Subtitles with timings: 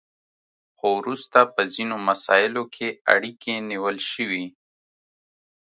[0.77, 4.45] خو وروسته په ځینو مساییلو کې اړیکې نیول شوي